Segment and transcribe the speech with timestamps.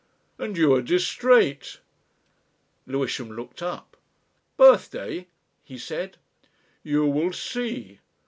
[0.39, 1.77] And you are distrait!"
[2.87, 3.95] Lewisham looked up.
[4.57, 5.27] "Birthday?"
[5.63, 6.17] he said.
[6.81, 7.99] "You will see.